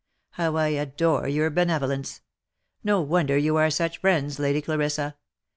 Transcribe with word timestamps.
How 0.31 0.55
I 0.55 0.69
adore 0.69 1.27
your 1.27 1.51
benevolence! 1.51 2.21
No 2.83 3.01
wonder 3.01 3.37
you 3.37 3.57
are 3.57 3.69
such 3.69 3.99
friends, 3.99 4.39
Lady 4.39 4.59
Clarissa! 4.59 5.15